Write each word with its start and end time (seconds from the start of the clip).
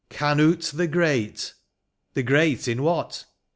Canute 0.09 0.71
the 0.73 0.87
Great!— 0.87 1.53
the 2.15 2.23
great 2.23 2.67
in 2.67 2.81
what 2.81 3.25